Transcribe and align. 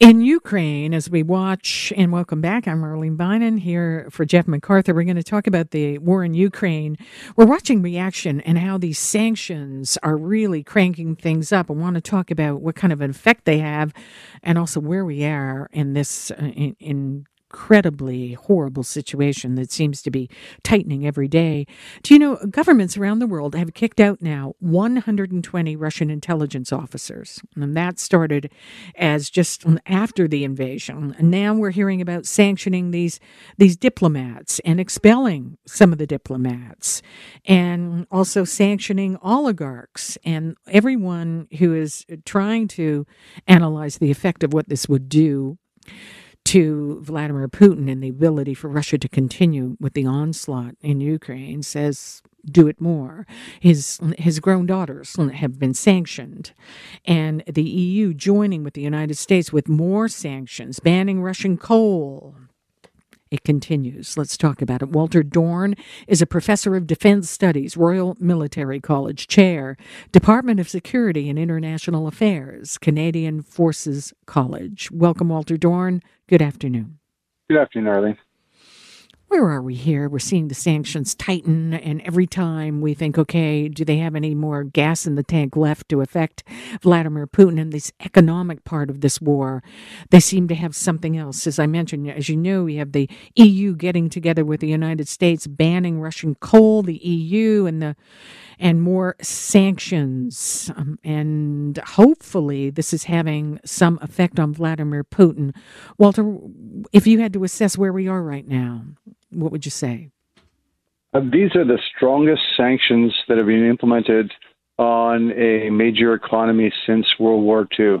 In 0.00 0.20
Ukraine, 0.20 0.94
as 0.94 1.10
we 1.10 1.24
watch 1.24 1.92
and 1.96 2.12
welcome 2.12 2.40
back, 2.40 2.68
I'm 2.68 2.84
Arlene 2.84 3.16
Bynon 3.16 3.58
here 3.58 4.06
for 4.12 4.24
Jeff 4.24 4.46
MacArthur. 4.46 4.94
We're 4.94 5.02
going 5.02 5.16
to 5.16 5.24
talk 5.24 5.48
about 5.48 5.72
the 5.72 5.98
war 5.98 6.22
in 6.22 6.34
Ukraine. 6.34 6.96
We're 7.34 7.46
watching 7.46 7.82
reaction 7.82 8.40
and 8.42 8.58
how 8.58 8.78
these 8.78 8.96
sanctions 8.96 9.98
are 10.04 10.16
really 10.16 10.62
cranking 10.62 11.16
things 11.16 11.50
up. 11.50 11.68
I 11.68 11.72
want 11.72 11.96
to 11.96 12.00
talk 12.00 12.30
about 12.30 12.60
what 12.60 12.76
kind 12.76 12.92
of 12.92 13.00
effect 13.00 13.44
they 13.44 13.58
have 13.58 13.92
and 14.40 14.56
also 14.56 14.78
where 14.78 15.04
we 15.04 15.24
are 15.24 15.68
in 15.72 15.94
this, 15.94 16.30
uh, 16.30 16.44
in, 16.44 16.76
in 16.78 17.26
incredibly 17.50 18.34
horrible 18.34 18.82
situation 18.82 19.54
that 19.54 19.72
seems 19.72 20.02
to 20.02 20.10
be 20.10 20.28
tightening 20.62 21.06
every 21.06 21.28
day. 21.28 21.66
Do 22.02 22.12
you 22.12 22.20
know 22.20 22.36
governments 22.50 22.96
around 22.96 23.20
the 23.20 23.26
world 23.26 23.54
have 23.54 23.72
kicked 23.72 24.00
out 24.00 24.20
now 24.20 24.54
120 24.60 25.74
Russian 25.76 26.10
intelligence 26.10 26.72
officers? 26.72 27.40
And 27.56 27.74
that 27.74 27.98
started 27.98 28.52
as 28.96 29.30
just 29.30 29.64
after 29.86 30.28
the 30.28 30.44
invasion. 30.44 31.14
And 31.18 31.30
now 31.30 31.54
we're 31.54 31.70
hearing 31.70 32.02
about 32.02 32.26
sanctioning 32.26 32.90
these 32.90 33.18
these 33.56 33.76
diplomats 33.76 34.58
and 34.60 34.78
expelling 34.78 35.56
some 35.66 35.90
of 35.92 35.98
the 35.98 36.06
diplomats 36.06 37.00
and 37.46 38.06
also 38.10 38.44
sanctioning 38.44 39.16
oligarchs 39.22 40.18
and 40.22 40.54
everyone 40.68 41.48
who 41.58 41.74
is 41.74 42.04
trying 42.26 42.68
to 42.68 43.06
analyze 43.46 43.98
the 43.98 44.10
effect 44.10 44.44
of 44.44 44.52
what 44.52 44.68
this 44.68 44.86
would 44.86 45.08
do 45.08 45.56
to 46.48 46.98
Vladimir 47.02 47.46
Putin 47.46 47.92
and 47.92 48.02
the 48.02 48.08
ability 48.08 48.54
for 48.54 48.68
Russia 48.68 48.96
to 48.96 49.06
continue 49.06 49.76
with 49.80 49.92
the 49.92 50.06
onslaught 50.06 50.76
in 50.80 50.98
Ukraine 50.98 51.62
says 51.62 52.22
do 52.50 52.68
it 52.68 52.80
more. 52.80 53.26
His 53.60 54.00
his 54.16 54.40
grown 54.40 54.64
daughters 54.64 55.14
have 55.16 55.58
been 55.58 55.74
sanctioned, 55.74 56.54
and 57.04 57.42
the 57.46 57.62
EU 57.62 58.14
joining 58.14 58.64
with 58.64 58.72
the 58.72 58.80
United 58.80 59.18
States 59.18 59.52
with 59.52 59.68
more 59.68 60.08
sanctions, 60.08 60.80
banning 60.80 61.20
Russian 61.20 61.58
coal, 61.58 62.34
it 63.30 63.44
continues. 63.44 64.16
Let's 64.16 64.36
talk 64.36 64.62
about 64.62 64.82
it. 64.82 64.90
Walter 64.90 65.22
Dorn 65.22 65.74
is 66.06 66.22
a 66.22 66.26
professor 66.26 66.76
of 66.76 66.86
defense 66.86 67.30
studies, 67.30 67.76
Royal 67.76 68.16
Military 68.20 68.80
College 68.80 69.26
chair, 69.26 69.76
Department 70.12 70.60
of 70.60 70.68
Security 70.68 71.28
and 71.28 71.38
International 71.38 72.06
Affairs, 72.06 72.78
Canadian 72.78 73.42
Forces 73.42 74.12
College. 74.26 74.90
Welcome, 74.90 75.28
Walter 75.28 75.56
Dorn. 75.56 76.02
Good 76.28 76.42
afternoon. 76.42 76.98
Good 77.48 77.58
afternoon, 77.58 77.88
Arlene 77.88 78.18
where 79.28 79.44
are 79.50 79.60
we 79.60 79.74
here? 79.74 80.08
We're 80.08 80.18
seeing 80.18 80.48
the 80.48 80.54
sanctions 80.54 81.14
tighten, 81.14 81.74
and 81.74 82.00
every 82.02 82.26
time 82.26 82.80
we 82.80 82.94
think, 82.94 83.18
okay, 83.18 83.68
do 83.68 83.84
they 83.84 83.98
have 83.98 84.16
any 84.16 84.34
more 84.34 84.64
gas 84.64 85.06
in 85.06 85.16
the 85.16 85.22
tank 85.22 85.54
left 85.54 85.88
to 85.90 86.00
affect 86.00 86.42
Vladimir 86.80 87.26
Putin 87.26 87.60
and 87.60 87.70
this 87.70 87.92
economic 88.00 88.64
part 88.64 88.88
of 88.88 89.02
this 89.02 89.20
war? 89.20 89.62
They 90.10 90.20
seem 90.20 90.48
to 90.48 90.54
have 90.54 90.74
something 90.74 91.16
else. 91.16 91.46
As 91.46 91.58
I 91.58 91.66
mentioned, 91.66 92.10
as 92.10 92.30
you 92.30 92.36
know, 92.36 92.64
we 92.64 92.76
have 92.76 92.92
the 92.92 93.08
EU 93.36 93.76
getting 93.76 94.08
together 94.08 94.46
with 94.46 94.60
the 94.60 94.68
United 94.68 95.08
States, 95.08 95.46
banning 95.46 96.00
Russian 96.00 96.34
coal, 96.36 96.82
the 96.82 96.96
EU, 96.96 97.66
and 97.66 97.82
the 97.82 97.96
and 98.58 98.82
more 98.82 99.14
sanctions. 99.22 100.70
Um, 100.76 100.98
and 101.04 101.78
hopefully, 101.78 102.70
this 102.70 102.92
is 102.92 103.04
having 103.04 103.60
some 103.64 103.98
effect 104.02 104.40
on 104.40 104.52
Vladimir 104.52 105.04
Putin. 105.04 105.54
Walter, 105.96 106.36
if 106.92 107.06
you 107.06 107.20
had 107.20 107.32
to 107.34 107.44
assess 107.44 107.78
where 107.78 107.92
we 107.92 108.08
are 108.08 108.22
right 108.22 108.46
now, 108.48 108.82
what 109.30 109.52
would 109.52 109.64
you 109.64 109.70
say? 109.70 110.10
Uh, 111.14 111.20
these 111.20 111.54
are 111.54 111.64
the 111.64 111.78
strongest 111.96 112.42
sanctions 112.56 113.14
that 113.28 113.38
have 113.38 113.46
been 113.46 113.66
implemented 113.66 114.32
on 114.78 115.32
a 115.32 115.70
major 115.70 116.14
economy 116.14 116.72
since 116.86 117.06
World 117.18 117.42
War 117.42 117.66
II. 117.78 117.98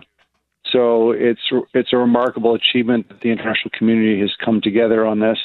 So 0.70 1.12
it's 1.12 1.40
it's 1.72 1.92
a 1.92 1.96
remarkable 1.96 2.54
achievement 2.54 3.08
that 3.08 3.20
the 3.20 3.30
international 3.30 3.70
community 3.76 4.20
has 4.20 4.30
come 4.44 4.60
together 4.60 5.06
on 5.06 5.18
this, 5.18 5.38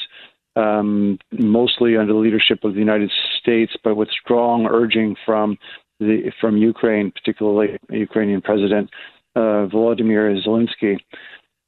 um, 0.54 1.18
mostly 1.32 1.96
under 1.96 2.12
the 2.12 2.18
leadership 2.18 2.62
of 2.62 2.74
the 2.74 2.78
United 2.78 3.10
States, 3.40 3.72
but 3.82 3.94
with 3.94 4.08
strong 4.10 4.66
urging 4.66 5.16
from 5.24 5.56
the 5.98 6.30
from 6.40 6.58
Ukraine, 6.58 7.10
particularly 7.10 7.78
Ukrainian 7.90 8.42
President 8.42 8.90
uh, 9.34 9.66
Volodymyr 9.72 10.40
Zelensky. 10.46 10.98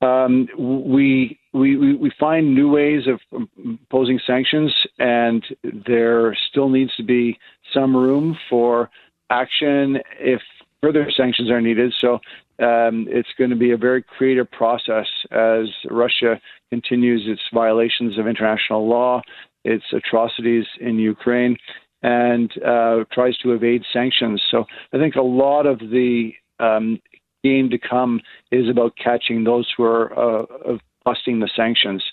Um, 0.03 0.49
we, 0.59 1.39
we, 1.59 1.97
we 1.97 2.11
find 2.19 2.55
new 2.55 2.71
ways 2.71 3.03
of 3.07 3.47
imposing 3.63 4.21
sanctions, 4.27 4.75
and 4.99 5.45
there 5.87 6.37
still 6.51 6.69
needs 6.69 6.95
to 6.97 7.03
be 7.03 7.39
some 7.73 7.97
room 7.97 8.37
for 8.49 8.91
action 9.31 9.99
if 10.21 10.41
further 10.83 11.11
sanctions 11.17 11.51
are 11.51 11.61
needed. 11.61 11.93
So 12.01 12.15
um, 12.59 13.07
it's 13.09 13.29
going 13.39 13.51
to 13.51 13.57
be 13.57 13.73
a 13.73 13.77
very 13.77 14.03
creative 14.03 14.51
process 14.51 15.07
as 15.31 15.67
Russia 15.91 16.41
continues 16.71 17.23
its 17.27 17.43
violations 17.53 18.19
of 18.19 18.27
international 18.27 18.89
law, 18.89 19.23
its 19.65 19.85
atrocities 19.93 20.65
in 20.81 20.99
Ukraine, 20.99 21.57
and 22.03 22.51
uh, 22.65 23.05
tries 23.13 23.37
to 23.39 23.53
evade 23.53 23.83
sanctions. 23.93 24.43
So 24.51 24.65
I 24.93 24.99
think 24.99 25.17
a 25.17 25.23
lot 25.23 25.67
of 25.67 25.79
the 25.79 26.33
um, 26.61 27.01
game 27.43 27.69
to 27.71 27.79
come 27.79 28.21
is 28.51 28.69
about 28.69 28.97
catching 29.03 29.45
those 29.45 29.67
who 29.77 29.85
are 29.85 30.19
uh, 30.19 30.79
busting 31.07 31.41
the 31.41 31.49
sanctions. 31.57 32.05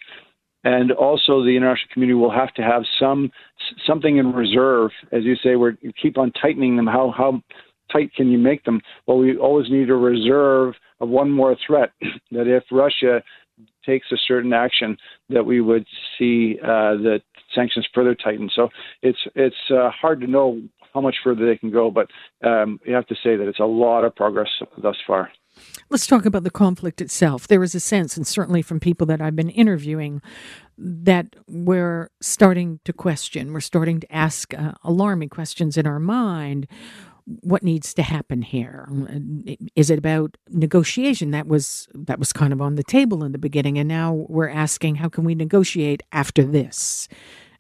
And 0.64 0.94
also, 0.94 1.44
the 1.44 1.58
international 1.58 1.90
community 1.92 2.16
will 2.16 2.32
have 2.32 2.54
to 2.54 2.62
have 2.62 2.84
some 2.98 3.32
something 3.86 4.16
in 4.18 4.32
reserve, 4.32 4.92
as 5.12 5.26
you 5.26 5.36
say. 5.44 5.58
We 5.58 5.76
keep 6.02 6.18
on 6.18 6.32
tightening 6.42 6.78
them. 6.78 6.88
How 6.88 7.14
how 7.16 7.42
tight 7.92 8.14
can 8.16 8.32
you 8.32 8.38
make 8.38 8.64
them? 8.64 8.80
Well, 9.06 9.18
we 9.18 9.38
always 9.38 9.70
need 9.70 9.90
a 9.90 9.96
reserve 9.96 10.76
of 11.02 11.10
one 11.10 11.30
more 11.30 11.58
threat. 11.68 11.92
that 12.32 12.48
if 12.48 12.64
Russia 12.72 13.22
takes 13.86 14.08
a 14.14 14.18
certain 14.26 14.54
action, 14.54 14.96
that 15.30 15.46
we 15.46 15.60
would 15.60 15.86
see 16.18 16.58
uh, 16.64 16.96
the 16.96 17.20
sanctions 17.54 17.86
further 17.94 18.16
tightened. 18.16 18.52
So 18.56 18.70
it's 19.02 19.20
it's 19.36 19.56
uh, 19.70 19.90
hard 19.90 20.22
to 20.22 20.28
know 20.28 20.62
how 20.94 21.02
much 21.02 21.16
further 21.24 21.46
they 21.46 21.58
can 21.58 21.72
go. 21.72 21.92
But 21.92 22.10
um, 22.48 22.80
you 22.86 22.94
have 22.94 23.08
to 23.08 23.16
say 23.16 23.36
that 23.36 23.50
it's 23.50 23.60
a 23.60 23.66
lot 23.66 24.06
of 24.06 24.16
progress 24.16 24.50
thus 24.82 24.98
far. 25.06 25.30
Let's 25.90 26.08
talk 26.08 26.26
about 26.26 26.44
the 26.44 26.50
conflict 26.50 27.02
itself. 27.02 27.48
There 27.48 27.64
is 27.64 27.76
a 27.76 27.80
sense, 27.80 28.18
and 28.18 28.26
certainly 28.26 28.62
from 28.62 28.80
people 28.80 29.06
that 29.08 29.22
I've 29.22 29.36
been 29.36 29.50
interviewing, 29.50 30.22
that 30.78 31.36
we're 31.48 32.10
starting 32.22 32.80
to 32.86 32.94
question, 32.94 33.54
we're 33.54 33.60
starting 33.60 34.00
to 34.00 34.16
ask 34.16 34.54
uh, 34.54 34.74
alarming 34.84 35.30
questions 35.30 35.78
in 35.78 35.86
our 35.86 36.00
mind. 36.00 36.68
What 37.26 37.64
needs 37.64 37.94
to 37.94 38.02
happen 38.04 38.42
here? 38.42 38.90
Is 39.76 39.90
it 39.90 40.00
about 40.00 40.36
negotiation? 40.50 41.32
That 41.32 41.48
was 41.48 41.88
that 41.94 42.20
was 42.20 42.34
kind 42.34 42.52
of 42.52 42.62
on 42.62 42.76
the 42.76 42.84
table 42.84 43.24
in 43.24 43.32
the 43.32 43.38
beginning, 43.38 43.78
and 43.78 43.88
now 43.88 44.26
we're 44.28 44.50
asking, 44.50 44.96
how 44.96 45.10
can 45.10 45.24
we 45.24 45.36
negotiate 45.36 46.04
after 46.12 46.44
this? 46.44 47.08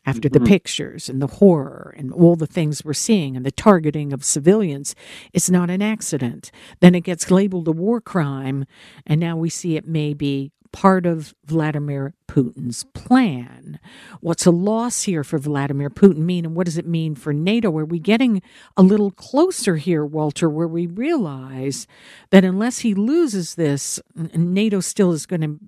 After 0.06 0.30
mm-hmm. 0.30 0.44
the 0.44 0.50
pictures 0.50 1.10
and 1.10 1.22
the 1.22 1.28
horror 1.28 1.94
and 1.98 2.12
all 2.12 2.36
the 2.36 2.48
things 2.48 2.84
we're 2.84 2.94
seeing 2.94 3.36
and 3.36 3.46
the 3.46 3.52
targeting 3.52 4.14
of 4.14 4.24
civilians. 4.24 4.96
It's 5.32 5.50
not 5.50 5.70
an 5.70 5.82
accident. 5.82 6.52
Then 6.80 6.96
it 6.96 7.02
gets 7.02 7.32
labeled 7.32 7.68
a 7.68 7.72
war 7.72 8.02
crime, 8.02 8.66
and 9.06 9.20
now 9.20 9.38
we 9.38 9.50
see 9.50 9.76
it 9.76 9.88
may 9.88 10.14
be 10.14 10.52
part 10.74 11.06
of 11.06 11.34
Vladimir 11.46 12.16
Putin's 12.28 12.84
plan. 12.94 13.80
What's 14.20 14.46
a 14.46 14.52
loss 14.52 15.04
here 15.04 15.24
for 15.24 15.38
Vladimir 15.38 15.90
Putin 15.90 16.18
mean, 16.18 16.46
and 16.46 16.56
what 16.56 16.66
does 16.66 16.78
it 16.78 16.88
mean 16.88 17.16
for 17.16 17.32
NATO? 17.32 17.78
Are 17.78 17.86
we 17.86 18.00
getting 18.00 18.42
a 18.76 18.82
little 18.82 19.12
closer 19.12 19.78
here, 19.78 20.04
Walter, 20.04 20.50
where 20.50 20.68
we 20.68 20.88
realize 20.88 21.88
that 22.32 22.44
unless 22.44 22.80
he 22.80 22.94
loses 22.94 23.56
this, 23.56 24.02
NATO 24.16 24.82
still 24.82 25.14
is 25.14 25.26
going 25.26 25.42
to 25.42 25.60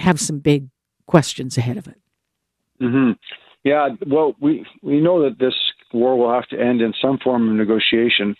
have 0.00 0.18
some 0.18 0.40
big 0.40 0.70
questions 1.06 1.56
ahead 1.56 1.76
of 1.76 1.86
it? 1.86 2.00
Mm-hmm. 2.80 3.12
Yeah, 3.66 3.88
well, 4.06 4.36
we 4.40 4.64
we 4.80 5.00
know 5.00 5.24
that 5.24 5.40
this 5.40 5.54
war 5.92 6.16
will 6.16 6.32
have 6.32 6.46
to 6.50 6.60
end 6.60 6.80
in 6.80 6.94
some 7.02 7.18
form 7.18 7.50
of 7.50 7.56
negotiation. 7.56 8.36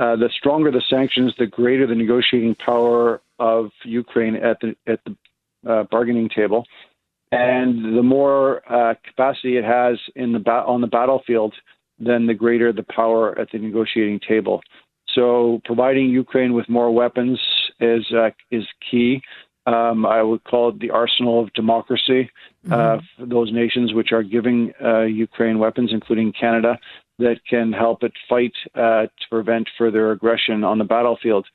Uh, 0.00 0.16
the 0.16 0.28
stronger 0.36 0.72
the 0.72 0.82
sanctions, 0.90 1.32
the 1.38 1.46
greater 1.46 1.86
the 1.86 1.94
negotiating 1.94 2.56
power 2.56 3.20
of 3.38 3.70
Ukraine 3.84 4.34
at 4.34 4.58
the 4.60 4.74
at 4.88 4.98
the 5.04 5.16
uh, 5.70 5.84
bargaining 5.84 6.28
table, 6.28 6.66
and 7.30 7.96
the 7.96 8.02
more 8.02 8.60
uh, 8.68 8.94
capacity 9.06 9.56
it 9.56 9.62
has 9.62 10.00
in 10.16 10.32
the 10.32 10.40
ba- 10.40 10.64
on 10.66 10.80
the 10.80 10.88
battlefield, 10.88 11.54
then 12.00 12.26
the 12.26 12.34
greater 12.34 12.72
the 12.72 12.82
power 12.82 13.38
at 13.38 13.48
the 13.52 13.58
negotiating 13.58 14.18
table. 14.26 14.60
So, 15.14 15.60
providing 15.64 16.08
Ukraine 16.08 16.54
with 16.54 16.68
more 16.68 16.90
weapons 16.90 17.40
is 17.78 18.04
uh, 18.12 18.30
is 18.50 18.66
key. 18.90 19.22
Um, 19.66 20.06
I 20.06 20.22
would 20.22 20.44
call 20.44 20.68
it 20.68 20.78
the 20.78 20.90
arsenal 20.90 21.42
of 21.42 21.52
democracy. 21.52 22.30
Uh, 22.66 22.74
mm-hmm. 22.74 23.22
for 23.22 23.26
those 23.26 23.52
nations 23.52 23.92
which 23.94 24.12
are 24.12 24.22
giving 24.22 24.72
uh, 24.84 25.02
Ukraine 25.02 25.58
weapons, 25.58 25.90
including 25.92 26.32
Canada, 26.32 26.78
that 27.18 27.36
can 27.48 27.72
help 27.72 28.02
it 28.02 28.12
fight 28.28 28.52
uh, 28.74 29.02
to 29.02 29.28
prevent 29.30 29.68
further 29.78 30.10
aggression 30.10 30.64
on 30.64 30.78
the 30.78 30.84
battlefield. 30.84 31.46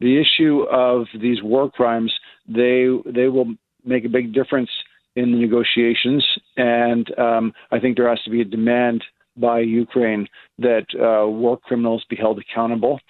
The 0.00 0.20
issue 0.20 0.62
of 0.70 1.06
these 1.20 1.42
war 1.42 1.70
crimes, 1.70 2.12
they 2.46 2.88
they 3.06 3.28
will 3.28 3.54
make 3.84 4.04
a 4.04 4.08
big 4.08 4.32
difference 4.32 4.70
in 5.16 5.32
the 5.32 5.38
negotiations, 5.38 6.24
and 6.56 7.18
um, 7.18 7.52
I 7.70 7.80
think 7.80 7.96
there 7.96 8.08
has 8.08 8.22
to 8.24 8.30
be 8.30 8.42
a 8.42 8.44
demand 8.44 9.02
by 9.36 9.60
Ukraine 9.60 10.28
that 10.58 10.86
uh, 10.94 11.26
war 11.28 11.58
criminals 11.58 12.04
be 12.08 12.16
held 12.16 12.38
accountable, 12.38 13.00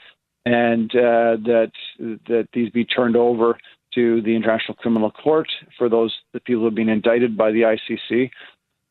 and 0.44 0.90
uh, 0.94 1.36
that 1.44 1.72
that 1.98 2.48
these 2.52 2.70
be 2.70 2.84
turned 2.84 3.16
over 3.16 3.58
to 3.96 4.22
the 4.22 4.36
International 4.36 4.74
Criminal 4.74 5.10
Court 5.10 5.48
for 5.76 5.88
those 5.88 6.14
the 6.32 6.40
people 6.40 6.60
who 6.60 6.66
have 6.66 6.74
been 6.74 6.88
indicted 6.88 7.36
by 7.36 7.50
the 7.50 7.62
ICC, 7.62 8.30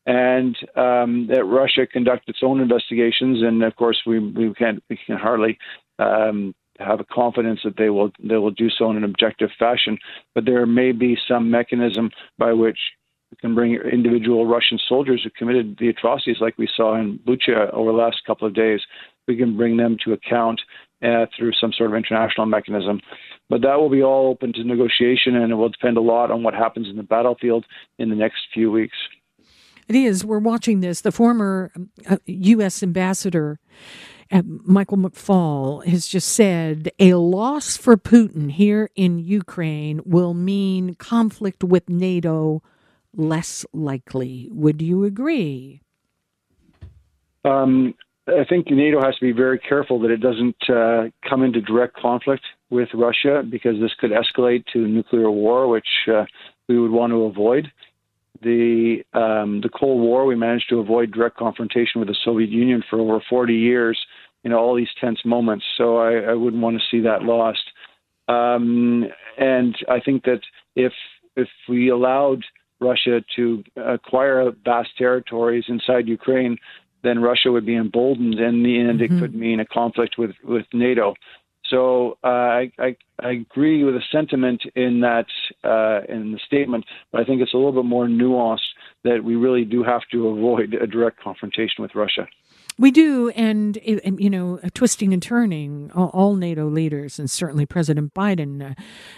and 0.04 0.56
um, 0.76 1.28
that 1.32 1.44
Russia 1.44 1.86
conduct 1.86 2.28
its 2.28 2.40
own 2.42 2.60
investigations. 2.60 3.42
And 3.42 3.62
of 3.62 3.74
course, 3.76 4.02
we 4.06 4.18
we 4.18 4.52
can't 4.52 4.82
we 4.90 4.98
can 5.06 5.16
hardly 5.16 5.58
um, 5.98 6.54
have 6.78 7.00
a 7.00 7.04
confidence 7.04 7.60
that 7.64 7.76
they 7.78 7.88
will 7.88 8.10
they 8.22 8.36
will 8.36 8.50
do 8.50 8.68
so 8.68 8.90
in 8.90 8.96
an 8.96 9.04
objective 9.04 9.50
fashion. 9.58 9.96
But 10.34 10.44
there 10.44 10.66
may 10.66 10.92
be 10.92 11.16
some 11.26 11.50
mechanism 11.50 12.10
by 12.36 12.52
which 12.52 12.78
we 13.30 13.36
can 13.38 13.54
bring 13.54 13.74
individual 13.74 14.46
Russian 14.46 14.78
soldiers 14.88 15.22
who 15.24 15.30
committed 15.30 15.78
the 15.78 15.88
atrocities, 15.88 16.40
like 16.40 16.58
we 16.58 16.68
saw 16.76 16.96
in 16.96 17.18
Bucha 17.18 17.72
over 17.72 17.90
the 17.90 17.98
last 17.98 18.18
couple 18.26 18.46
of 18.46 18.54
days. 18.54 18.80
We 19.26 19.36
can 19.36 19.56
bring 19.56 19.76
them 19.76 19.96
to 20.04 20.12
account 20.12 20.60
uh, 21.02 21.26
through 21.36 21.52
some 21.60 21.72
sort 21.72 21.90
of 21.90 21.96
international 21.96 22.46
mechanism. 22.46 23.00
But 23.48 23.62
that 23.62 23.78
will 23.78 23.90
be 23.90 24.02
all 24.02 24.28
open 24.28 24.52
to 24.54 24.64
negotiation, 24.64 25.36
and 25.36 25.52
it 25.52 25.54
will 25.54 25.68
depend 25.68 25.96
a 25.96 26.00
lot 26.00 26.30
on 26.30 26.42
what 26.42 26.54
happens 26.54 26.88
in 26.88 26.96
the 26.96 27.02
battlefield 27.02 27.64
in 27.98 28.10
the 28.10 28.16
next 28.16 28.40
few 28.52 28.70
weeks. 28.70 28.96
It 29.88 29.94
is. 29.94 30.24
We're 30.24 30.40
watching 30.40 30.80
this. 30.80 31.02
The 31.02 31.12
former 31.12 31.70
uh, 32.08 32.16
U.S. 32.26 32.82
ambassador 32.82 33.60
uh, 34.30 34.42
Michael 34.44 34.98
McFaul, 34.98 35.86
has 35.86 36.06
just 36.06 36.28
said 36.28 36.90
a 36.98 37.14
loss 37.14 37.76
for 37.76 37.96
Putin 37.96 38.50
here 38.50 38.90
in 38.96 39.18
Ukraine 39.18 40.00
will 40.04 40.34
mean 40.34 40.94
conflict 40.96 41.62
with 41.62 41.88
NATO 41.88 42.62
less 43.14 43.64
likely. 43.72 44.48
Would 44.50 44.82
you 44.82 45.04
agree? 45.04 45.80
Um, 47.44 47.94
I 48.28 48.44
think 48.44 48.70
NATO 48.70 49.00
has 49.00 49.14
to 49.16 49.20
be 49.20 49.32
very 49.32 49.58
careful 49.58 50.00
that 50.00 50.10
it 50.10 50.20
doesn't 50.20 50.56
uh, 50.68 51.04
come 51.28 51.44
into 51.44 51.60
direct 51.60 51.96
conflict 51.96 52.42
with 52.70 52.88
Russia 52.92 53.42
because 53.48 53.78
this 53.80 53.92
could 54.00 54.10
escalate 54.10 54.64
to 54.72 54.80
nuclear 54.80 55.30
war, 55.30 55.68
which 55.68 55.86
uh, 56.12 56.24
we 56.68 56.78
would 56.78 56.90
want 56.90 57.12
to 57.12 57.24
avoid. 57.24 57.70
The 58.42 59.02
um, 59.14 59.60
the 59.62 59.68
Cold 59.68 60.00
War, 60.00 60.26
we 60.26 60.34
managed 60.34 60.68
to 60.70 60.80
avoid 60.80 61.12
direct 61.12 61.36
confrontation 61.36 62.00
with 62.00 62.08
the 62.08 62.16
Soviet 62.24 62.50
Union 62.50 62.82
for 62.90 62.98
over 62.98 63.22
40 63.30 63.54
years 63.54 63.98
in 64.44 64.52
all 64.52 64.74
these 64.74 64.88
tense 65.00 65.20
moments. 65.24 65.64
So 65.78 65.98
I, 65.98 66.30
I 66.30 66.34
wouldn't 66.34 66.62
want 66.62 66.76
to 66.76 66.84
see 66.90 67.00
that 67.02 67.22
lost. 67.22 67.62
Um, 68.28 69.06
and 69.38 69.76
I 69.88 70.00
think 70.00 70.24
that 70.24 70.40
if 70.74 70.92
if 71.36 71.48
we 71.68 71.90
allowed 71.90 72.42
Russia 72.80 73.22
to 73.36 73.64
acquire 73.76 74.50
vast 74.64 74.90
territories 74.98 75.64
inside 75.68 76.08
Ukraine, 76.08 76.58
then 77.02 77.20
Russia 77.20 77.52
would 77.52 77.66
be 77.66 77.76
emboldened, 77.76 78.34
and 78.34 78.56
in 78.56 78.62
the 78.62 78.78
end, 78.78 79.00
mm-hmm. 79.00 79.16
it 79.16 79.20
could 79.20 79.34
mean 79.34 79.60
a 79.60 79.66
conflict 79.66 80.16
with 80.18 80.32
with 80.44 80.66
NATO. 80.72 81.14
So 81.68 82.18
uh, 82.22 82.28
I, 82.28 82.70
I, 82.78 82.96
I 83.20 83.30
agree 83.32 83.82
with 83.82 83.94
the 83.94 84.02
sentiment 84.12 84.62
in 84.76 85.00
that 85.00 85.26
uh, 85.64 86.00
in 86.08 86.32
the 86.32 86.38
statement, 86.46 86.84
but 87.10 87.20
I 87.20 87.24
think 87.24 87.40
it's 87.40 87.54
a 87.54 87.56
little 87.56 87.72
bit 87.72 87.84
more 87.84 88.06
nuanced 88.06 88.60
that 89.04 89.22
we 89.24 89.34
really 89.36 89.64
do 89.64 89.82
have 89.82 90.02
to 90.12 90.28
avoid 90.28 90.74
a 90.74 90.86
direct 90.86 91.20
confrontation 91.20 91.82
with 91.82 91.94
Russia. 91.94 92.26
We 92.78 92.90
do, 92.90 93.30
and, 93.30 93.78
and 93.78 94.20
you 94.20 94.28
know, 94.28 94.60
twisting 94.74 95.14
and 95.14 95.22
turning 95.22 95.90
all, 95.94 96.10
all, 96.12 96.36
NATO 96.36 96.68
leaders, 96.68 97.18
and 97.18 97.30
certainly 97.30 97.64
President 97.64 98.12
Biden, 98.12 98.72
uh, 98.72 98.74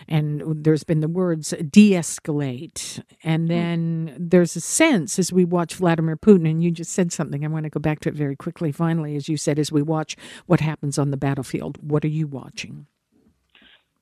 and 0.06 0.42
there's 0.62 0.84
been 0.84 1.00
the 1.00 1.08
words 1.08 1.52
de-escalate, 1.68 3.02
and 3.24 3.42
hmm. 3.42 3.48
then 3.48 4.16
there's 4.16 4.54
a 4.54 4.60
sense 4.60 5.18
as 5.18 5.32
we 5.32 5.44
watch 5.44 5.74
Vladimir 5.74 6.16
Putin, 6.16 6.48
and 6.48 6.62
you 6.62 6.70
just 6.70 6.92
said 6.92 7.12
something. 7.12 7.44
I 7.44 7.48
want 7.48 7.64
to 7.64 7.70
go 7.70 7.80
back 7.80 7.98
to 8.00 8.08
it 8.08 8.14
very 8.14 8.36
quickly. 8.36 8.70
Finally, 8.70 9.16
as 9.16 9.28
you 9.28 9.36
said, 9.36 9.58
as 9.58 9.72
we 9.72 9.82
watch 9.82 10.16
what 10.46 10.60
happens 10.60 10.96
on 10.96 11.10
the 11.10 11.16
battlefield, 11.16 11.78
what 11.82 12.04
are 12.04 12.08
you 12.08 12.28
watching? 12.28 12.86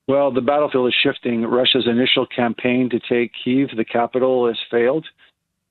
Well, 0.07 0.31
the 0.33 0.43
battlefield 0.43 0.89
is 0.89 0.95
shifting. 1.03 1.43
Russia's 1.43 1.87
initial 1.87 2.27
campaign 2.27 2.91
to 2.91 3.01
take 3.01 3.33
Kiev, 3.43 3.71
the 3.75 3.87
capital, 3.87 4.47
has 4.47 4.59
failed, 4.71 5.07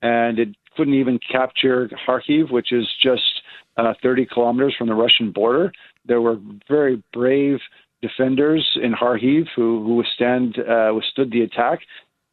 and 0.02 0.40
it 0.40 0.50
couldn't 0.76 0.96
even 0.96 1.20
capture 1.20 1.90
Kharkiv, 2.08 2.52
which 2.52 2.72
is 2.72 2.88
just 3.02 3.35
uh, 3.78 3.94
30 4.02 4.26
kilometers 4.26 4.76
from 4.78 4.88
the 4.88 4.94
Russian 4.94 5.32
border. 5.32 5.72
There 6.06 6.22
were 6.22 6.38
very 6.70 7.04
brave 7.14 7.60
defenders 8.02 8.78
in 8.82 8.94
Kharkiv 8.94 9.48
who, 9.56 9.84
who 9.84 9.96
withstand, 9.96 10.58
uh, 10.60 10.92
withstood 10.94 11.32
the 11.32 11.42
attack. 11.42 11.80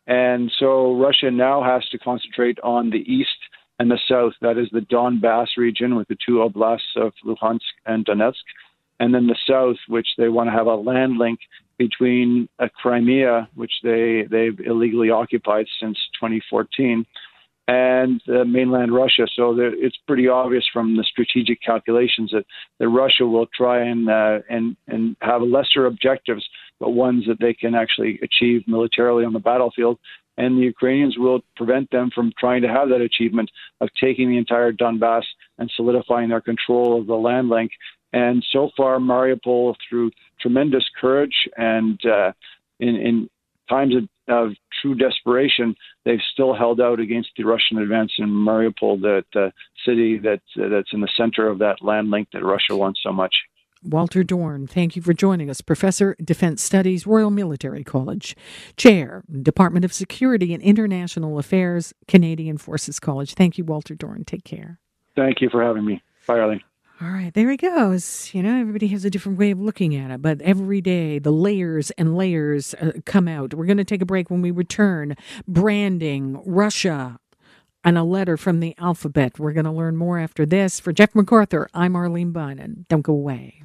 And 0.06 0.52
so 0.58 0.96
Russia 0.96 1.30
now 1.30 1.62
has 1.62 1.88
to 1.90 1.98
concentrate 1.98 2.58
on 2.60 2.90
the 2.90 3.04
east 3.10 3.28
and 3.78 3.90
the 3.90 3.98
south. 4.08 4.34
That 4.40 4.58
is 4.58 4.68
the 4.72 4.80
Donbass 4.80 5.56
region 5.56 5.96
with 5.96 6.08
the 6.08 6.16
two 6.26 6.42
oblasts 6.42 6.96
of 6.96 7.12
Luhansk 7.24 7.60
and 7.86 8.04
Donetsk. 8.04 8.44
And 9.00 9.14
then 9.14 9.26
the 9.26 9.38
south, 9.48 9.76
which 9.88 10.08
they 10.18 10.28
want 10.28 10.48
to 10.48 10.52
have 10.52 10.66
a 10.66 10.74
land 10.74 11.18
link 11.18 11.40
between 11.78 12.48
a 12.58 12.68
Crimea, 12.68 13.48
which 13.54 13.72
they, 13.82 14.24
they've 14.30 14.58
illegally 14.60 15.10
occupied 15.10 15.66
since 15.80 15.98
2014, 16.20 17.04
and 17.68 18.20
uh, 18.28 18.44
mainland 18.44 18.92
Russia. 18.92 19.26
So 19.34 19.56
it's 19.58 19.96
pretty 20.06 20.28
obvious 20.28 20.64
from 20.72 20.96
the 20.96 21.04
strategic 21.04 21.62
calculations 21.62 22.30
that, 22.32 22.44
that 22.78 22.88
Russia 22.88 23.26
will 23.26 23.46
try 23.46 23.84
and 23.84 24.08
uh, 24.08 24.40
and 24.50 24.76
and 24.88 25.16
have 25.20 25.42
lesser 25.42 25.86
objectives, 25.86 26.44
but 26.80 26.90
ones 26.90 27.24
that 27.28 27.38
they 27.40 27.54
can 27.54 27.74
actually 27.74 28.18
achieve 28.22 28.66
militarily 28.66 29.24
on 29.24 29.32
the 29.32 29.38
battlefield. 29.38 29.98
And 30.38 30.56
the 30.56 30.62
Ukrainians 30.62 31.18
will 31.18 31.40
prevent 31.56 31.90
them 31.90 32.10
from 32.14 32.32
trying 32.38 32.62
to 32.62 32.68
have 32.68 32.88
that 32.88 33.02
achievement 33.02 33.50
of 33.82 33.90
taking 34.00 34.30
the 34.30 34.38
entire 34.38 34.72
Donbass 34.72 35.24
and 35.58 35.70
solidifying 35.76 36.30
their 36.30 36.40
control 36.40 36.98
of 36.98 37.06
the 37.06 37.14
land 37.14 37.50
link. 37.50 37.70
And 38.14 38.44
so 38.50 38.70
far, 38.74 38.98
Mariupol, 38.98 39.74
through 39.88 40.10
tremendous 40.40 40.84
courage 40.98 41.34
and 41.58 42.00
uh, 42.06 42.32
in, 42.80 42.96
in 42.96 43.30
times 43.72 43.94
of, 43.96 44.04
of 44.28 44.52
true 44.80 44.94
desperation, 44.94 45.74
they've 46.04 46.18
still 46.32 46.54
held 46.54 46.80
out 46.80 47.00
against 47.00 47.30
the 47.36 47.44
Russian 47.44 47.78
advance 47.78 48.12
in 48.18 48.28
Mariupol, 48.28 49.00
that 49.02 49.24
uh, 49.34 49.50
city 49.86 50.18
that 50.18 50.42
uh, 50.60 50.68
that's 50.68 50.92
in 50.92 51.00
the 51.00 51.08
center 51.16 51.48
of 51.48 51.58
that 51.58 51.76
land 51.82 52.10
link 52.10 52.28
that 52.32 52.44
Russia 52.44 52.76
wants 52.76 53.00
so 53.02 53.12
much. 53.12 53.34
Walter 53.84 54.22
Dorn, 54.22 54.68
thank 54.68 54.94
you 54.94 55.02
for 55.02 55.12
joining 55.12 55.50
us. 55.50 55.60
Professor, 55.60 56.14
Defense 56.22 56.62
Studies, 56.62 57.04
Royal 57.04 57.32
Military 57.32 57.82
College, 57.82 58.36
Chair, 58.76 59.24
Department 59.42 59.84
of 59.84 59.92
Security 59.92 60.54
and 60.54 60.62
International 60.62 61.36
Affairs, 61.36 61.92
Canadian 62.06 62.58
Forces 62.58 63.00
College. 63.00 63.34
Thank 63.34 63.58
you, 63.58 63.64
Walter 63.64 63.96
Dorn. 63.96 64.24
Take 64.24 64.44
care. 64.44 64.78
Thank 65.16 65.40
you 65.40 65.48
for 65.50 65.62
having 65.64 65.84
me. 65.84 66.00
Bye, 66.28 66.38
Arlene. 66.38 66.62
All 67.02 67.10
right, 67.10 67.34
there 67.34 67.50
he 67.50 67.56
goes. 67.56 68.30
You 68.32 68.44
know, 68.44 68.60
everybody 68.60 68.86
has 68.88 69.04
a 69.04 69.10
different 69.10 69.36
way 69.36 69.50
of 69.50 69.58
looking 69.58 69.96
at 69.96 70.12
it, 70.12 70.22
but 70.22 70.40
every 70.40 70.80
day 70.80 71.18
the 71.18 71.32
layers 71.32 71.90
and 71.92 72.16
layers 72.16 72.74
uh, 72.74 72.92
come 73.04 73.26
out. 73.26 73.54
We're 73.54 73.66
going 73.66 73.78
to 73.78 73.84
take 73.84 74.02
a 74.02 74.06
break 74.06 74.30
when 74.30 74.40
we 74.40 74.52
return. 74.52 75.16
Branding, 75.48 76.40
Russia, 76.46 77.18
and 77.82 77.98
a 77.98 78.04
letter 78.04 78.36
from 78.36 78.60
the 78.60 78.76
alphabet. 78.78 79.40
We're 79.40 79.52
going 79.52 79.64
to 79.64 79.72
learn 79.72 79.96
more 79.96 80.20
after 80.20 80.46
this. 80.46 80.78
For 80.78 80.92
Jeff 80.92 81.12
MacArthur, 81.12 81.68
I'm 81.74 81.96
Arlene 81.96 82.32
Bynon. 82.32 82.86
Don't 82.86 83.02
go 83.02 83.14
away. 83.14 83.64